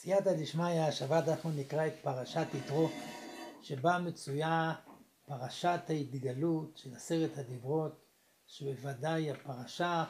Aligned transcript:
סייעתא 0.00 0.32
דשמיא, 0.32 0.80
השבת 0.80 1.28
אנחנו 1.28 1.50
נקרא 1.50 1.86
את 1.86 1.92
פרשת 2.02 2.46
יתרו, 2.54 2.88
שבה 3.62 3.98
מצויה 3.98 4.74
פרשת 5.26 5.80
ההתגלות 5.88 6.76
של 6.76 6.94
עשרת 6.94 7.38
הדיברות, 7.38 8.04
שבוודאי 8.46 9.30
הפרשה 9.30 10.04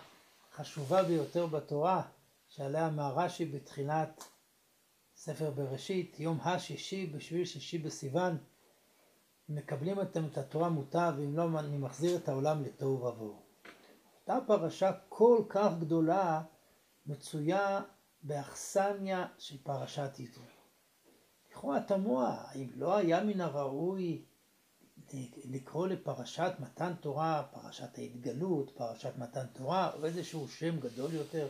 החשובה 0.52 1.02
ביותר 1.02 1.46
בתורה, 1.46 2.02
שעליה 2.48 2.86
אמר 2.86 3.14
רש"י 3.16 3.44
בתחילת 3.44 4.24
ספר 5.16 5.50
בראשית, 5.50 6.20
יום 6.20 6.38
השישי 6.40 7.06
בשביל 7.06 7.44
שישי 7.44 7.78
בסיוון, 7.78 8.36
מקבלים 9.48 10.00
אתם 10.00 10.24
את 10.26 10.38
התורה 10.38 10.68
מוטב, 10.68 11.12
ואם 11.16 11.36
לא 11.36 11.58
אני 11.58 11.78
מחזיר 11.78 12.16
את 12.16 12.28
העולם 12.28 12.62
לתוהו 12.62 13.00
ובוהו. 13.00 13.42
אותה 14.20 14.38
פרשה 14.46 14.92
כל 15.08 15.42
כך 15.48 15.70
גדולה 15.80 16.42
מצויה 17.06 17.80
באכסניה 18.22 19.26
של 19.38 19.56
פרשת 19.62 20.10
יתרו. 20.18 20.44
לכאורה 21.50 21.80
תמוה, 21.80 22.44
האם 22.48 22.68
לא 22.74 22.96
היה 22.96 23.24
מן 23.24 23.40
הראוי 23.40 24.24
לקרוא 25.44 25.86
לפרשת 25.86 26.52
מתן 26.58 26.94
תורה, 27.00 27.48
פרשת 27.52 27.98
ההתגלות, 27.98 28.70
פרשת 28.70 29.12
מתן 29.18 29.46
תורה, 29.46 29.92
או 29.94 30.04
איזשהו 30.04 30.48
שם 30.48 30.80
גדול 30.80 31.12
יותר? 31.12 31.48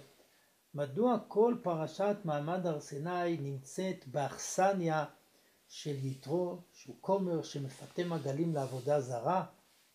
מדוע 0.75 1.19
כל 1.29 1.57
פרשת 1.63 2.17
מעמד 2.25 2.67
הר 2.67 2.81
סיני 2.81 3.37
נמצאת 3.37 4.09
באכסניה 4.09 5.05
של 5.69 6.05
יתרו, 6.05 6.59
שהוא 6.73 6.97
כומר 7.01 7.43
שמפתה 7.43 8.05
מגלים 8.05 8.55
לעבודה 8.55 9.01
זרה? 9.01 9.45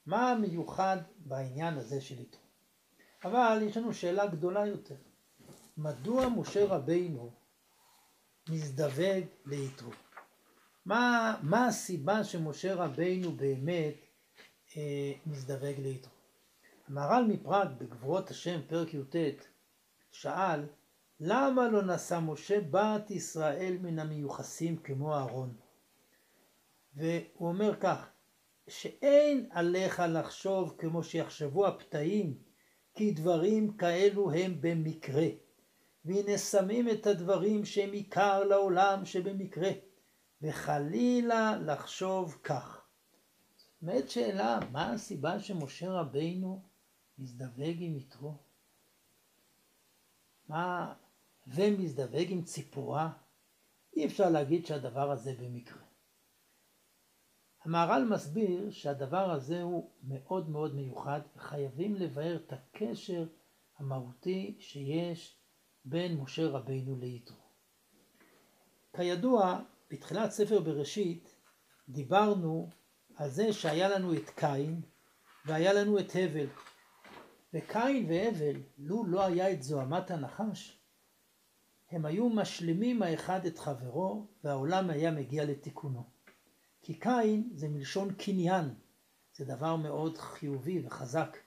מה 0.06 0.32
המיוחד 0.32 0.98
בעניין 1.18 1.78
הזה 1.78 2.02
של 2.02 2.20
יתרו? 2.20 2.42
אבל 3.24 3.60
יש 3.62 3.78
לנו 3.78 3.94
שאלה 3.94 4.28
גדולה 4.28 4.66
יותר. 4.66 4.96
מדוע 5.78 6.30
משה 6.30 6.66
רבינו 6.66 7.32
מזדווג 8.50 9.24
ליתרו? 9.46 9.92
מה, 10.86 11.36
מה 11.44 11.68
הסיבה 11.68 12.24
שמשה 12.24 12.76
רבינו 12.76 13.32
באמת 13.32 13.96
אה, 14.78 15.12
מזדווג 15.26 15.80
ליתרו? 15.80 16.12
המהר"ל 16.88 17.26
מפראג 17.28 17.68
בגבורות 17.78 18.30
השם 18.30 18.60
פרק 18.68 18.94
י"ט 18.94 19.16
שאל 20.12 20.66
למה 21.20 21.68
לא 21.68 21.82
נשא 21.82 22.20
משה 22.22 22.60
בת 22.72 23.12
ישראל 23.12 23.78
מן 23.82 24.00
המיוחסים 24.00 24.78
כמו 24.78 25.16
אהרון? 25.16 25.56
והוא 26.96 27.48
אומר 27.48 27.76
כך 27.80 28.10
שאין 28.68 29.50
עליך 29.52 30.02
לחשוב 30.10 30.76
כמו 30.78 31.04
שיחשבו 31.04 31.68
הפתאים 31.68 32.38
כי 32.96 33.12
דברים 33.12 33.78
כאלו 33.78 34.32
הם 34.32 34.58
במקרה 34.62 35.28
והנה 36.06 36.38
שמים 36.38 36.90
את 36.90 37.08
הדברים 37.08 37.66
שהם 37.66 37.92
עיקר 37.92 38.44
לעולם 38.44 39.06
שבמקרה, 39.06 39.70
וחלילה 40.42 41.58
לחשוב 41.58 42.40
כך. 42.44 42.86
באמת 43.82 44.10
שאלה, 44.10 44.60
מה 44.72 44.92
הסיבה 44.92 45.40
שמשה 45.40 45.92
רבינו 45.92 46.64
מזדווג 47.18 47.76
עם 47.80 47.98
יתרו? 47.98 48.38
מה, 50.48 50.94
ומזדווג 51.48 52.26
עם 52.30 52.44
ציפורה? 52.44 53.14
אי 53.96 54.06
אפשר 54.06 54.30
להגיד 54.30 54.66
שהדבר 54.66 55.12
הזה 55.12 55.36
במקרה. 55.40 55.84
המהר"ל 57.64 58.08
מסביר 58.10 58.72
שהדבר 58.72 59.32
הזה 59.32 59.62
הוא 59.62 59.92
מאוד 60.04 60.50
מאוד 60.50 60.76
מיוחד, 60.76 61.22
וחייבים 61.36 61.96
לבאר 61.96 62.36
את 62.36 62.54
הקשר 62.54 63.28
המהותי 63.78 64.58
שיש 64.60 65.43
בין 65.86 66.18
משה 66.18 66.48
רבינו 66.48 66.96
ליתרו. 66.96 67.38
כידוע, 68.96 69.60
בתחילת 69.92 70.32
ספר 70.32 70.60
בראשית 70.62 71.36
דיברנו 71.90 72.70
על 73.16 73.30
זה 73.30 73.54
שהיה 73.54 73.90
לנו 73.90 74.14
את 74.14 74.30
קין 74.30 74.82
והיה 75.46 75.74
לנו 75.74 76.00
את 76.00 76.12
הבל. 76.16 76.48
וקין 77.54 78.06
והבל, 78.10 78.62
לו 78.78 79.06
לא 79.06 79.26
היה 79.26 79.52
את 79.52 79.64
זוהמת 79.64 80.12
הנחש, 80.12 80.80
הם 81.92 82.06
היו 82.06 82.30
משלימים 82.30 83.04
האחד 83.04 83.46
את 83.46 83.60
חברו 83.60 84.28
והעולם 84.44 84.90
היה 84.90 85.12
מגיע 85.12 85.46
לתיקונו. 85.46 86.04
כי 86.82 87.00
קין 87.00 87.50
זה 87.56 87.70
מלשון 87.70 88.14
קניין, 88.14 88.74
זה 89.34 89.46
דבר 89.46 89.76
מאוד 89.76 90.18
חיובי 90.18 90.86
וחזק. 90.86 91.38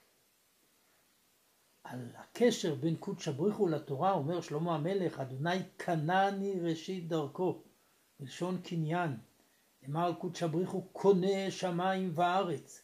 על 1.89 2.09
הקשר 2.15 2.75
בין 2.75 2.95
קודשא 2.95 3.31
בריחו 3.31 3.67
לתורה 3.67 4.11
אומר 4.11 4.41
שלמה 4.41 4.75
המלך, 4.75 5.19
אדוני 5.19 5.63
קנני 5.77 6.59
ראשית 6.59 7.07
דרכו, 7.07 7.63
בלשון 8.19 8.61
קניין. 8.61 9.17
נאמר 9.81 10.13
קודשא 10.19 10.47
בריחו 10.47 10.81
קונה 10.81 11.51
שמיים 11.51 12.11
וארץ. 12.15 12.83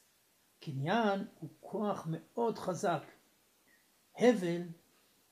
קניין 0.59 1.25
הוא 1.39 1.49
כוח 1.59 2.07
מאוד 2.09 2.57
חזק. 2.57 3.03
הבל 4.17 4.61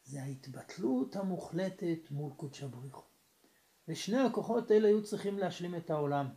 זה 0.03 0.21
ההתבטלות 0.21 1.15
המוחלטת 1.15 2.11
מול 2.11 2.33
קודשא 2.37 2.67
בריחו. 2.67 3.03
ושני 3.87 4.17
הכוחות 4.17 4.71
האלה 4.71 4.87
היו 4.87 5.03
צריכים 5.03 5.39
להשלים 5.39 5.75
את 5.75 5.89
העולם. 5.89 6.29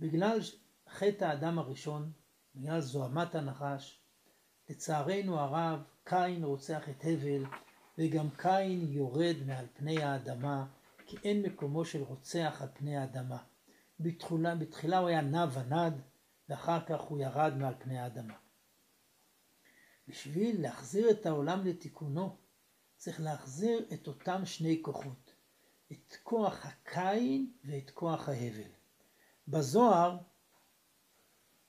בגלל 0.00 0.38
חטא 0.88 1.24
האדם 1.24 1.58
הראשון, 1.58 2.12
בגלל 2.54 2.80
זוהמת 2.80 3.34
הנחש, 3.34 4.03
לצערנו 4.68 5.40
הרב, 5.40 5.82
קין 6.04 6.44
רוצח 6.44 6.88
את 6.88 7.04
הבל, 7.04 7.44
וגם 7.98 8.28
קין 8.36 8.92
יורד 8.92 9.36
מעל 9.46 9.66
פני 9.74 10.02
האדמה, 10.02 10.66
כי 11.06 11.16
אין 11.24 11.42
מקומו 11.42 11.84
של 11.84 12.02
רוצח 12.02 12.58
על 12.60 12.68
פני 12.74 12.96
האדמה. 12.96 13.38
בתחילה, 14.00 14.54
בתחילה 14.54 14.98
הוא 14.98 15.08
היה 15.08 15.20
נע 15.20 15.46
ונד, 15.52 16.00
ואחר 16.48 16.84
כך 16.86 17.00
הוא 17.00 17.18
ירד 17.18 17.52
מעל 17.56 17.74
פני 17.78 17.98
האדמה. 17.98 18.34
בשביל 20.08 20.62
להחזיר 20.62 21.10
את 21.10 21.26
העולם 21.26 21.66
לתיקונו, 21.66 22.36
צריך 22.96 23.20
להחזיר 23.20 23.86
את 23.94 24.06
אותם 24.06 24.44
שני 24.44 24.78
כוחות, 24.82 25.34
את 25.92 26.16
כוח 26.22 26.66
הקין 26.66 27.52
ואת 27.64 27.90
כוח 27.90 28.28
ההבל. 28.28 28.70
בזוהר 29.48 30.18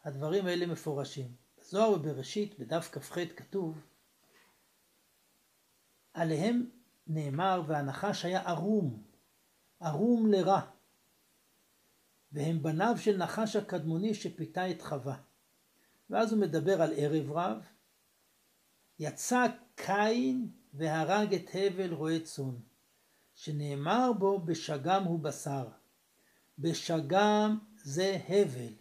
הדברים 0.03 0.45
האלה 0.45 0.65
מפורשים. 0.65 1.44
בזוהר 1.65 1.91
ובראשית, 1.91 2.59
בדף 2.59 2.89
כ"ח 2.91 3.17
כתוב, 3.35 3.81
עליהם 6.13 6.69
נאמר 7.07 7.61
והנחש 7.67 8.25
היה 8.25 8.41
ערום, 8.41 9.03
ערום 9.79 10.31
לרע, 10.31 10.61
והם 12.31 12.63
בניו 12.63 12.95
של 12.97 13.17
נחש 13.17 13.55
הקדמוני 13.55 14.13
שפיתה 14.13 14.71
את 14.71 14.81
חווה. 14.81 15.17
ואז 16.09 16.33
הוא 16.33 16.41
מדבר 16.41 16.81
על 16.81 16.93
ערב 16.95 17.31
רב, 17.31 17.65
יצא 18.99 19.45
קין 19.75 20.49
והרג 20.73 21.33
את 21.33 21.49
הבל 21.53 21.93
רועה 21.93 22.19
צאן, 22.19 22.55
שנאמר 23.35 24.11
בו 24.19 24.39
בשגם 24.39 25.03
הוא 25.03 25.19
בשר, 25.19 25.67
בשגם 26.59 27.59
זה 27.83 28.19
הבל, 28.29 28.73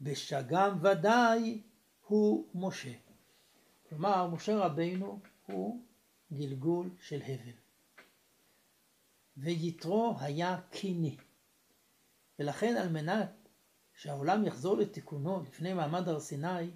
בשגם 0.00 0.78
ודאי 0.82 1.62
הוא 2.06 2.46
משה. 2.54 2.92
כלומר, 3.88 4.26
משה 4.26 4.56
רבינו 4.56 5.20
הוא 5.46 5.80
גלגול 6.32 6.90
של 7.00 7.22
הבל. 7.22 7.52
ויתרו 9.36 10.16
היה 10.20 10.60
קיני. 10.70 11.16
ולכן 12.38 12.76
על 12.76 12.88
מנת 12.88 13.48
שהעולם 13.94 14.46
יחזור 14.46 14.76
לתיקונו 14.76 15.42
לפני 15.42 15.72
מעמד 15.72 16.08
הר 16.08 16.20
סיני, 16.20 16.70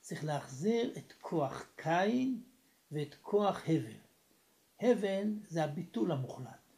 צריך 0.00 0.24
להחזיר 0.24 0.92
את 0.98 1.12
כוח 1.20 1.66
קין 1.76 2.42
ואת 2.92 3.14
כוח 3.22 3.62
הבל. 3.68 3.96
הבל 4.80 5.32
זה 5.48 5.64
הביטול 5.64 6.12
המוחלט. 6.12 6.72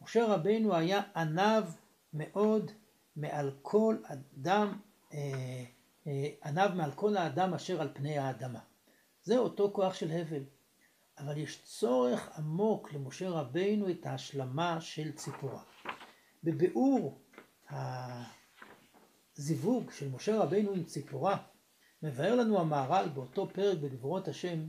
משה 0.00 0.26
רבינו 0.26 0.74
היה 0.74 1.02
עניו 1.16 1.64
מאוד 2.12 2.70
מעל 3.16 3.52
כל 3.62 3.96
אדם 4.04 4.78
אה, 5.12 5.64
עניו 6.44 6.70
מעל 6.74 6.92
כל 6.92 7.16
האדם 7.16 7.54
אשר 7.54 7.80
על 7.80 7.90
פני 7.94 8.18
האדמה. 8.18 8.60
זה 9.22 9.38
אותו 9.38 9.70
כוח 9.72 9.94
של 9.94 10.10
הבל. 10.10 10.44
אבל 11.18 11.38
יש 11.38 11.62
צורך 11.64 12.38
עמוק 12.38 12.92
למשה 12.92 13.30
רבינו 13.30 13.90
את 13.90 14.06
ההשלמה 14.06 14.80
של 14.80 15.12
ציפורה. 15.12 15.62
בביאור 16.44 17.22
הזיווג 19.38 19.90
של 19.90 20.08
משה 20.08 20.38
רבינו 20.38 20.72
עם 20.72 20.84
ציפורה, 20.84 21.42
מבאר 22.02 22.34
לנו 22.34 22.60
המהר"ל 22.60 23.08
באותו 23.08 23.48
פרק 23.48 23.78
בגבורות 23.78 24.28
השם, 24.28 24.68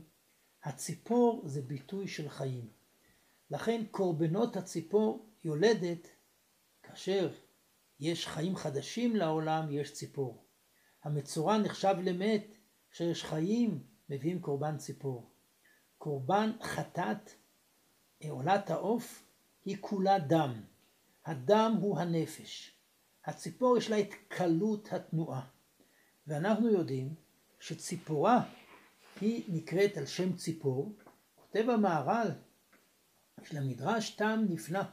הציפור 0.63 1.41
זה 1.45 1.61
ביטוי 1.61 2.07
של 2.07 2.29
חיים. 2.29 2.69
לכן 3.51 3.83
קורבנות 3.91 4.57
הציפור 4.57 5.29
יולדת 5.43 6.07
כאשר 6.83 7.31
יש 7.99 8.27
חיים 8.27 8.55
חדשים 8.55 9.15
לעולם, 9.15 9.71
יש 9.71 9.93
ציפור. 9.93 10.45
המצורע 11.03 11.57
נחשב 11.57 11.95
למת, 12.03 12.56
כשיש 12.92 13.24
חיים 13.24 13.83
מביאים 14.09 14.42
קורבן 14.42 14.77
ציפור. 14.77 15.31
קורבן 15.98 16.51
חטאת, 16.62 17.31
עולת 18.30 18.69
העוף, 18.69 19.24
היא 19.65 19.77
כולה 19.80 20.19
דם. 20.19 20.62
הדם 21.25 21.77
הוא 21.81 22.00
הנפש. 22.00 22.75
הציפור 23.25 23.77
יש 23.77 23.89
לה 23.89 24.00
את 24.00 24.09
קלות 24.27 24.94
התנועה. 24.94 25.48
ואנחנו 26.27 26.68
יודעים 26.68 27.15
שציפורה 27.59 28.44
היא 29.21 29.44
נקראת 29.48 29.98
על 29.98 30.06
שם 30.06 30.36
ציפור. 30.36 30.95
כותב 31.36 31.69
המהר"ל 31.69 32.31
של 33.44 33.57
המדרש 33.57 34.09
טעם 34.09 34.45
נפלא. 34.50 34.83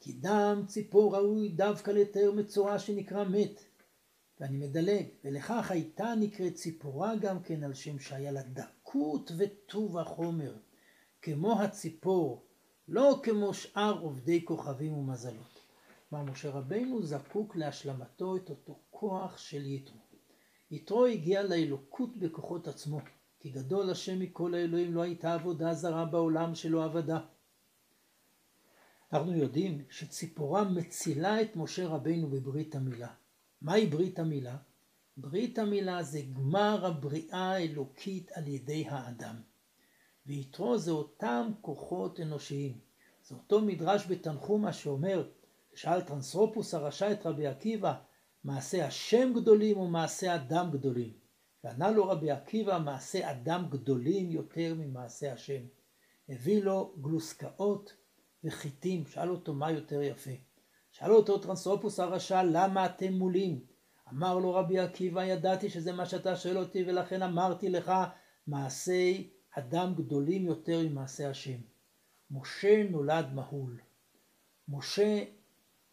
כי 0.00 0.12
דם 0.12 0.62
ציפור 0.66 1.16
ראוי 1.16 1.48
דווקא 1.48 1.90
לתאר 1.90 2.32
מצורע 2.36 2.78
שנקרא 2.78 3.24
מת. 3.24 3.64
ואני 4.40 4.56
מדלג, 4.56 5.06
ולכך 5.24 5.70
הייתה 5.70 6.14
נקראת 6.20 6.54
ציפורה 6.54 7.16
גם 7.16 7.42
כן 7.42 7.64
על 7.64 7.74
שם 7.74 7.98
שהיה 7.98 8.32
לה 8.32 8.42
דקות 8.42 9.32
וטוב 9.38 9.98
החומר, 9.98 10.56
כמו 11.22 11.62
הציפור, 11.62 12.46
לא 12.88 13.20
כמו 13.22 13.54
שאר 13.54 13.98
עובדי 14.00 14.44
כוכבים 14.44 14.92
ומזלות. 14.92 15.60
כלומר, 16.10 16.32
משה 16.32 16.50
רבינו 16.50 17.02
זקוק 17.02 17.56
להשלמתו 17.56 18.36
את 18.36 18.50
אותו 18.50 18.78
כוח 18.90 19.38
של 19.38 19.66
יתרו. 19.66 20.00
יתרו 20.70 21.06
הגיע 21.06 21.42
לאלוקות 21.42 22.16
בכוחות 22.16 22.68
עצמו, 22.68 23.00
כי 23.40 23.50
גדול 23.50 23.90
השם 23.90 24.18
מכל 24.18 24.54
האלוהים 24.54 24.94
לא 24.94 25.02
הייתה 25.02 25.34
עבודה 25.34 25.74
זרה 25.74 26.04
בעולם 26.04 26.54
שלא 26.54 26.84
עבדה. 26.84 27.20
אנחנו 29.12 29.36
יודעים 29.36 29.84
שציפורה 29.90 30.64
מצילה 30.64 31.42
את 31.42 31.56
משה 31.56 31.86
רבינו 31.86 32.28
בברית 32.30 32.74
המילה. 32.74 33.14
מהי 33.64 33.86
ברית 33.86 34.18
המילה? 34.18 34.56
ברית 35.16 35.58
המילה 35.58 36.02
זה 36.02 36.20
גמר 36.22 36.86
הבריאה 36.86 37.52
האלוקית 37.52 38.32
על 38.32 38.48
ידי 38.48 38.84
האדם. 38.88 39.36
ויתרו 40.26 40.78
זה 40.78 40.90
אותם 40.90 41.50
כוחות 41.60 42.20
אנושיים. 42.20 42.78
זה 43.24 43.34
אותו 43.34 43.60
מדרש 43.60 44.06
בתנחומה 44.08 44.72
שאומר, 44.72 45.28
שאל 45.74 46.00
טרנסרופוס 46.00 46.74
הרשע 46.74 47.12
את 47.12 47.26
רבי 47.26 47.46
עקיבא, 47.46 47.94
מעשה 48.44 48.86
השם 48.86 49.32
גדולים 49.34 49.76
או 49.76 49.88
מעשה 49.88 50.34
אדם 50.34 50.70
גדולים? 50.70 51.12
וענה 51.64 51.90
לו 51.90 52.08
רבי 52.08 52.30
עקיבא, 52.30 52.78
מעשה 52.78 53.30
אדם 53.30 53.66
גדולים 53.70 54.30
יותר 54.30 54.74
ממעשה 54.74 55.32
השם. 55.32 55.62
הביא 56.28 56.62
לו 56.62 56.94
גלוסקאות 57.00 57.94
וחיטים, 58.44 59.06
שאל 59.06 59.30
אותו 59.30 59.54
מה 59.54 59.70
יותר 59.70 60.02
יפה. 60.02 60.30
שאל 60.98 61.12
אותו 61.12 61.38
טרנסרופוס 61.38 62.00
הרשע, 62.00 62.42
למה 62.42 62.86
אתם 62.86 63.12
מולים? 63.12 63.60
אמר 64.12 64.38
לו 64.38 64.54
רבי 64.54 64.78
עקיבא, 64.78 65.24
ידעתי 65.24 65.70
שזה 65.70 65.92
מה 65.92 66.06
שאתה 66.06 66.36
שואל 66.36 66.58
אותי, 66.58 66.84
ולכן 66.86 67.22
אמרתי 67.22 67.68
לך, 67.68 67.92
מעשי 68.46 69.30
אדם 69.50 69.94
גדולים 69.94 70.46
יותר 70.46 70.80
ממעשה 70.82 71.30
השם. 71.30 71.58
משה 72.30 72.82
נולד 72.90 73.32
מהול. 73.34 73.80
משה, 74.68 75.24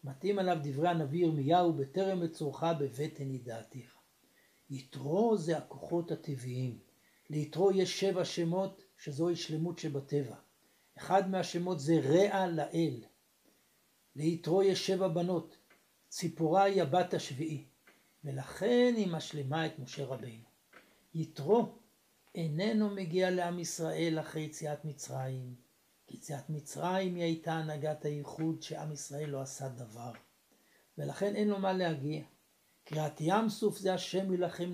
מתאים 0.04 0.40
עליו 0.40 0.58
דברי 0.64 0.90
הנביא 0.90 1.26
ירמיהו, 1.26 1.74
בטרם 1.74 2.24
אצורך 2.24 2.64
בבטן 2.80 3.32
ידעתיך. 3.32 3.96
יתרו 4.70 5.38
זה 5.38 5.58
הכוחות 5.58 6.12
הטבעיים. 6.12 6.80
ליתרו 7.30 7.72
יש 7.72 8.00
שבע 8.00 8.26
שמות, 8.26 8.84
שזוהי 8.98 9.36
שלמות 9.36 9.80
שבטבע. 9.80 10.36
אחד 10.98 11.30
מהשמות 11.30 11.80
זה 11.80 12.00
רע 12.04 12.48
לאל. 12.48 13.11
ליתרו 14.16 14.64
יש 14.64 14.88
שבע 14.88 15.08
בנות, 15.08 15.58
ציפורה 16.10 16.64
היא 16.64 16.82
הבת 16.82 17.14
השביעי, 17.14 17.66
ולכן 18.24 18.94
היא 18.98 19.08
משלימה 19.08 19.66
את 19.66 19.80
משה 19.80 20.06
רבינו. 20.06 20.44
יתרו 21.14 21.76
איננו 22.36 22.90
מגיע 22.90 23.30
לעם 23.30 23.60
ישראל 23.60 24.18
אחרי 24.20 24.42
יציאת 24.42 24.86
מצרים, 24.86 25.56
כי 26.08 26.18
יציאת 26.18 26.50
מצרים 26.50 27.16
היא 27.16 27.24
הייתה 27.24 27.54
הנהגת 27.54 28.06
הייחוד 28.06 28.62
שעם 28.62 28.92
ישראל 28.92 29.30
לא 29.30 29.42
עשה 29.42 29.70
דבר, 29.70 30.12
ולכן 30.98 31.36
אין 31.36 31.48
לו 31.48 31.60
מה 31.60 31.74
להגיע. 31.74 32.24
קריאת 32.84 33.22
ים 33.22 33.50
סוף 33.50 33.78
זה 33.78 33.94
השם 33.94 34.34
ילחם, 34.34 34.74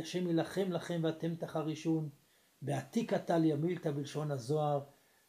השם 0.00 0.30
ילחם 0.30 0.72
לכם 0.72 1.00
ואתם 1.04 1.34
תחרישון, 1.34 2.08
בעתיק 2.62 3.12
עתליה 3.12 3.56
מילתא 3.56 3.90
בלשון 3.90 4.30
הזוהר, 4.30 4.84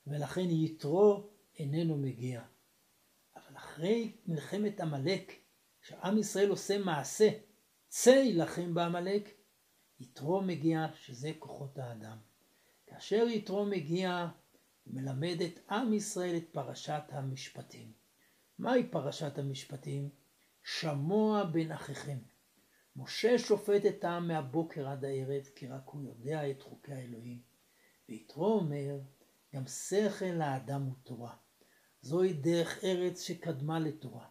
ולכן 0.07 0.49
יתרו 0.49 1.29
איננו 1.59 1.97
מגיע. 1.97 2.41
אחרי 3.75 4.11
מלחמת 4.27 4.79
עמלק, 4.81 5.33
כשעם 5.81 6.17
ישראל 6.17 6.49
עושה 6.49 6.77
מעשה, 6.77 7.29
צא 7.87 8.09
יילחם 8.09 8.73
בעמלק, 8.73 9.29
יתרו 9.99 10.41
מגיע, 10.41 10.87
שזה 10.93 11.31
כוחות 11.39 11.77
האדם. 11.77 12.17
כאשר 12.87 13.25
יתרו 13.29 13.65
מגיע, 13.65 14.27
הוא 14.83 14.93
מלמד 14.95 15.41
את 15.41 15.71
עם 15.71 15.93
ישראל 15.93 16.37
את 16.37 16.49
פרשת 16.51 17.03
המשפטים. 17.09 17.91
מהי 18.59 18.87
פרשת 18.87 19.37
המשפטים? 19.37 20.09
שמוע 20.63 21.43
בין 21.43 21.71
אחיכם. 21.71 22.17
משה 22.95 23.37
שופט 23.37 23.85
את 23.85 24.03
העם 24.03 24.27
מהבוקר 24.27 24.87
עד 24.87 25.05
הערב, 25.05 25.43
כי 25.55 25.67
רק 25.67 25.83
הוא 25.85 26.03
יודע 26.03 26.51
את 26.51 26.61
חוקי 26.61 26.93
האלוהים. 26.93 27.41
ויתרו 28.09 28.53
אומר, 28.53 28.99
גם 29.55 29.67
שכל 29.67 30.41
האדם 30.41 30.81
הוא 30.81 30.95
תורה. 31.03 31.44
זוהי 32.05 32.33
דרך 32.33 32.83
ארץ 32.83 33.21
שקדמה 33.21 33.79
לתורה. 33.79 34.27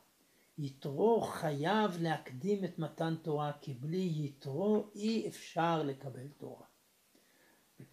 יתרו 0.58 1.20
חייב 1.20 1.90
להקדים 2.00 2.64
את 2.64 2.78
מתן 2.78 3.14
תורה, 3.22 3.52
כי 3.60 3.74
בלי 3.74 4.12
יתרו 4.14 4.90
אי 4.94 5.28
אפשר 5.28 5.82
לקבל 5.82 6.28
תורה. 6.28 6.66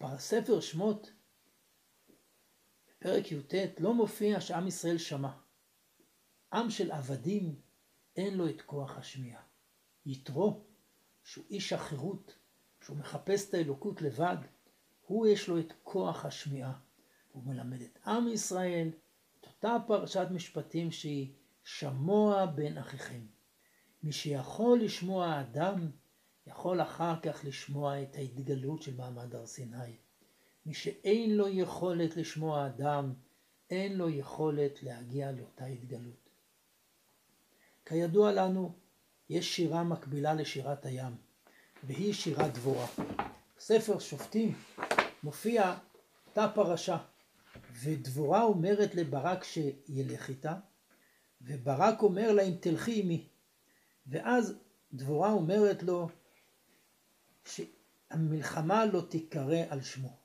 בספר 0.00 0.60
שמות, 0.60 1.12
בפרק 2.88 3.32
י"ט, 3.32 3.54
לא 3.78 3.94
מופיע 3.94 4.40
שעם 4.40 4.66
ישראל 4.66 4.98
שמע. 4.98 5.32
עם 6.52 6.70
של 6.70 6.90
עבדים 6.90 7.60
אין 8.16 8.34
לו 8.34 8.48
את 8.48 8.62
כוח 8.62 8.98
השמיעה. 8.98 9.42
יתרו, 10.06 10.64
שהוא 11.24 11.44
איש 11.50 11.72
החירות, 11.72 12.34
שהוא 12.84 12.96
מחפש 12.96 13.48
את 13.48 13.54
האלוקות 13.54 14.02
לבד, 14.02 14.36
הוא 15.06 15.26
יש 15.26 15.48
לו 15.48 15.58
את 15.58 15.72
כוח 15.82 16.24
השמיעה. 16.24 16.78
הוא 17.32 17.44
מלמד 17.44 17.80
את 17.80 17.98
עם 18.06 18.28
ישראל 18.28 18.90
אותה 19.64 19.76
פרשת 19.86 20.26
משפטים 20.30 20.90
שהיא 20.90 21.32
שמוע 21.64 22.46
בין 22.46 22.78
אחיכם. 22.78 23.20
מי 24.02 24.12
שיכול 24.12 24.80
לשמוע 24.80 25.40
אדם, 25.40 25.90
יכול 26.46 26.82
אחר 26.82 27.20
כך 27.20 27.44
לשמוע 27.44 28.02
את 28.02 28.16
ההתגלות 28.16 28.82
של 28.82 28.96
מעמד 28.96 29.34
הר 29.34 29.46
סיני. 29.46 29.96
מי 30.66 30.74
שאין 30.74 31.36
לו 31.36 31.48
יכולת 31.48 32.16
לשמוע 32.16 32.66
אדם, 32.66 33.12
אין 33.70 33.96
לו 33.96 34.08
יכולת 34.08 34.82
להגיע 34.82 35.32
לאותה 35.32 35.64
התגלות. 35.64 36.30
כידוע 37.86 38.32
לנו, 38.32 38.72
יש 39.28 39.56
שירה 39.56 39.84
מקבילה 39.84 40.34
לשירת 40.34 40.86
הים, 40.86 41.16
והיא 41.84 42.12
שירת 42.12 42.54
דבורה. 42.54 42.86
בספר 43.56 43.98
שופטים 43.98 44.54
מופיע 45.22 45.74
אותה 46.26 46.48
פרשה. 46.54 46.98
ודבורה 47.72 48.42
אומרת 48.42 48.94
לברק 48.94 49.44
שילך 49.44 50.28
איתה, 50.28 50.54
וברק 51.42 52.02
אומר 52.02 52.32
לה 52.32 52.42
אם 52.42 52.54
תלכי 52.60 53.00
עמי. 53.02 53.28
ואז 54.06 54.54
דבורה 54.92 55.32
אומרת 55.32 55.82
לו 55.82 56.08
שהמלחמה 57.44 58.86
לא 58.86 59.00
תיקרא 59.08 59.62
על 59.68 59.82
שמו. 59.82 60.16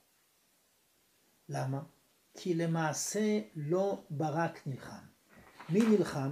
למה? 1.50 1.84
כי 2.34 2.54
למעשה 2.54 3.40
לא 3.56 4.04
ברק 4.10 4.68
נלחם. 4.68 5.06
מי 5.70 5.80
נלחם? 5.80 6.32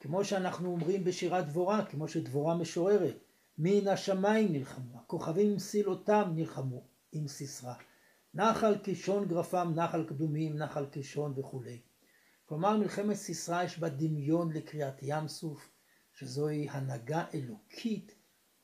כמו 0.00 0.24
שאנחנו 0.24 0.68
אומרים 0.68 1.04
בשירת 1.04 1.46
דבורה, 1.46 1.84
כמו 1.84 2.08
שדבורה 2.08 2.54
משוררת, 2.54 3.16
מן 3.58 3.88
השמיים 3.88 4.52
נלחמו, 4.52 4.98
הכוכבים 4.98 5.50
עם 5.50 5.58
סילותם 5.58 6.32
נלחמו 6.34 6.82
עם 7.12 7.28
סיסרא. 7.28 7.74
נחל 8.36 8.78
קישון 8.78 9.28
גרפם, 9.28 9.72
נחל 9.74 10.04
קדומים, 10.04 10.56
נחל 10.56 10.86
קישון 10.86 11.34
וכולי. 11.36 11.80
כלומר 12.44 12.76
מלחמת 12.76 13.16
סיסרא 13.16 13.62
יש 13.62 13.78
בה 13.78 13.88
דמיון 13.88 14.52
לקריאת 14.52 14.98
ים 15.02 15.28
סוף, 15.28 15.70
שזוהי 16.12 16.68
הנהגה 16.70 17.24
אלוקית 17.34 18.14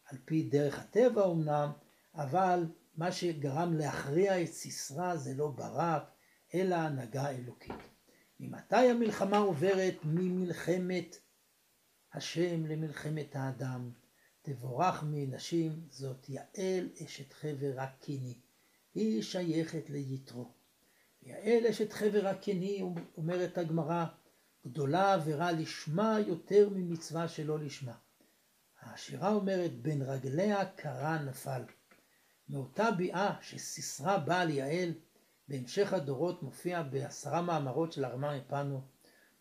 על 0.05 0.19
פי 0.25 0.43
דרך 0.43 0.79
הטבע 0.79 1.27
אמנם, 1.27 1.71
אבל 2.15 2.67
מה 2.97 3.13
שגרם 3.13 3.75
להכריע 3.75 4.43
את 4.43 4.47
סיסרא 4.47 5.17
זה 5.17 5.35
לא 5.35 5.49
ברק, 5.49 6.03
אלא 6.55 6.75
הנהגה 6.75 7.31
אלוקית. 7.31 7.91
ממתי 8.41 8.91
המלחמה 8.91 9.39
עוברת 9.39 9.97
ממלחמת 10.05 11.17
השם 12.13 12.67
למלחמת 12.67 13.37
האדם? 13.37 13.91
תבורך 14.43 15.05
מנשים 15.07 15.87
זאת 15.91 16.29
יעל 16.29 16.89
אשת 17.05 17.33
חבר 17.33 17.75
הקיני. 17.79 18.41
היא 18.95 19.23
שייכת 19.23 19.91
ליתרו. 19.91 20.53
יעל 21.23 21.67
אשת 21.67 21.93
חבר 21.93 22.27
הקני, 22.27 22.85
אומרת 23.17 23.59
הגמרא, 23.59 24.05
גדולה 24.67 25.15
עבירה 25.15 25.53
לשמה 25.53 26.19
יותר 26.27 26.69
ממצווה 26.73 27.29
שלא 27.29 27.59
לשמה. 27.59 27.95
השירה 28.83 29.35
אומרת, 29.35 29.83
בין 29.83 30.03
רגליה 30.03 30.65
קרה 30.65 31.19
נפל. 31.19 31.63
מאותה 32.49 32.91
ביאה 32.91 33.35
שסיסרה 33.41 34.19
בעל 34.19 34.51
יעל, 34.51 34.93
בהמשך 35.49 35.93
הדורות 35.93 36.43
מופיע 36.43 36.83
בעשרה 36.83 37.43
מאמרות 37.43 37.93
של 37.93 38.05
הרמ"א 38.05 38.39
מפנו, 38.39 38.81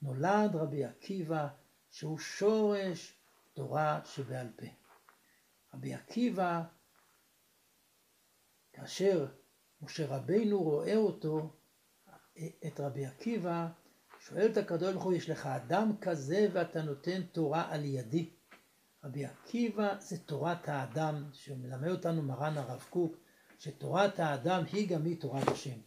נולד 0.01 0.55
רבי 0.55 0.85
עקיבא 0.85 1.47
שהוא 1.89 2.19
שורש 2.19 3.15
תורה 3.53 3.99
שבעל 4.05 4.47
פה. 4.55 4.65
רבי 5.73 5.93
עקיבא, 5.93 6.63
כאשר 8.73 9.27
משה 9.81 10.07
רבינו 10.07 10.63
רואה 10.63 10.95
אותו, 10.95 11.49
את 12.67 12.79
רבי 12.79 13.05
עקיבא, 13.05 13.67
שואל 14.19 14.51
את 14.51 14.57
הקדוש 14.57 14.91
ברוך 14.91 15.03
הוא, 15.03 15.13
יש 15.13 15.29
לך 15.29 15.45
אדם 15.45 15.91
כזה 16.01 16.47
ואתה 16.53 16.81
נותן 16.81 17.21
תורה 17.31 17.67
על 17.69 17.85
ידי. 17.85 18.29
רבי 19.03 19.25
עקיבא 19.25 19.95
זה 19.99 20.17
תורת 20.17 20.69
האדם, 20.69 21.29
שמלמד 21.33 21.89
אותנו 21.89 22.21
מרן 22.21 22.57
הרב 22.57 22.85
קוק, 22.89 23.15
שתורת 23.59 24.19
האדם 24.19 24.63
היא 24.71 24.89
גם 24.89 25.05
היא 25.05 25.19
תורת 25.19 25.47
השם. 25.47 25.79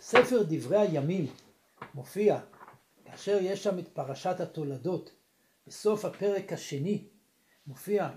ספר 0.00 0.42
דברי 0.48 0.78
הימים 0.78 1.26
מופיע, 1.94 2.40
כאשר 3.04 3.38
יש 3.40 3.64
שם 3.64 3.78
את 3.78 3.88
פרשת 3.88 4.40
התולדות, 4.40 5.10
בסוף 5.66 6.04
הפרק 6.04 6.52
השני 6.52 7.08
מופיע 7.66 8.10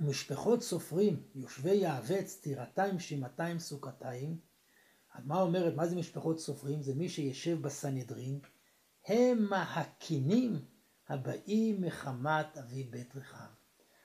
משפחות 0.00 0.62
סופרים, 0.62 1.22
יושבי 1.34 1.74
יעבץ, 1.74 2.40
טירתיים, 2.40 2.98
שימתיים, 2.98 3.58
סוכתיים. 3.58 4.38
מה 5.24 5.40
אומרת, 5.40 5.74
מה 5.74 5.86
זה 5.86 5.96
משפחות 5.96 6.40
סופרים? 6.40 6.82
זה 6.82 6.94
מי 6.94 7.08
שישב 7.08 7.62
בסנהדרין. 7.62 8.40
הם 9.06 9.52
הקינים 9.52 10.64
הבאים 11.08 11.80
מחמת 11.80 12.58
אבי 12.58 12.84
בית 12.84 13.16
רחב. 13.16 13.48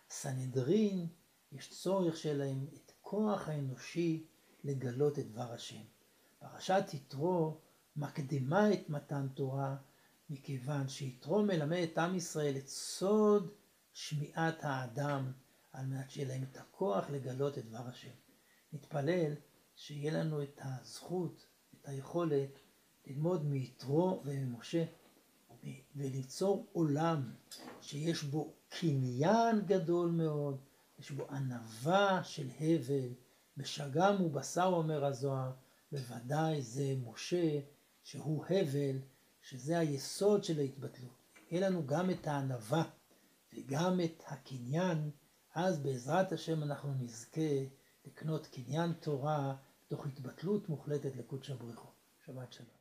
סנהדרין, 0.10 1.08
יש 1.51 1.70
צורך 1.70 2.17
שלהם 2.17 2.67
את 2.74 2.91
כוח 3.01 3.48
האנושי 3.50 4.25
לגלות 4.63 5.20
את 5.20 5.32
דבר 5.32 5.51
השם. 5.53 5.82
פרשת 6.39 6.84
יתרו 6.94 7.58
מקדימה 7.96 8.74
את 8.74 8.89
מתן 8.89 9.27
תורה, 9.34 9.75
מכיוון 10.29 10.88
שיתרו 10.88 11.44
מלמד 11.44 11.77
את 11.91 11.98
עם 11.98 12.15
ישראל 12.15 12.58
את 12.58 12.67
סוד 12.67 13.51
שמיעת 13.94 14.58
האדם, 14.62 15.32
על 15.77 15.86
מנת 15.86 16.10
שיהיה 16.10 16.27
להם 16.27 16.43
את 16.43 16.57
הכוח 16.57 17.10
לגלות 17.10 17.57
את 17.57 17.65
דבר 17.65 17.88
השם. 17.88 18.12
נתפלל 18.74 19.34
שיהיה 19.75 20.12
לנו 20.13 20.43
את 20.43 20.60
הזכות, 20.63 21.46
את 21.74 21.88
היכולת, 21.88 22.60
ללמוד 23.07 23.46
מיתרו 23.46 24.22
וממשה, 24.25 24.86
וליצור 25.96 26.67
עולם 26.72 27.34
שיש 27.81 28.24
בו 28.24 28.53
קניין 28.69 29.65
גדול 29.65 30.12
מאוד, 30.12 30.62
יש 31.00 31.12
בו 31.12 31.27
ענווה 31.29 32.24
של 32.24 32.48
הבל, 32.60 33.13
בשגם 33.57 34.22
ובשר 34.22 34.72
אומר 34.74 35.05
הזוהר, 35.05 35.51
בוודאי 35.91 36.62
זה 36.62 36.96
משה 37.05 37.60
שהוא 38.03 38.46
הבל, 38.46 39.00
שזה 39.41 39.79
היסוד 39.79 40.43
של 40.43 40.60
ההתבטלות. 40.60 41.17
יהיה 41.51 41.69
לנו 41.69 41.88
גם 41.88 42.10
את 42.10 42.27
הענווה 42.27 42.84
וגם 43.53 44.00
את 44.05 44.24
הקניין, 44.27 45.12
אז 45.59 45.79
בעזרת 45.79 46.31
השם 46.31 46.63
אנחנו 46.63 46.93
נזכה 46.93 47.65
לקנות 48.05 48.47
קניין 48.47 48.93
תורה 48.93 49.55
תוך 49.87 50.05
התבטלות 50.05 50.69
מוחלטת 50.69 51.15
לקודש 51.15 51.49
הבריחו. 51.49 51.87
שבת 52.25 52.53
שלום. 52.53 52.76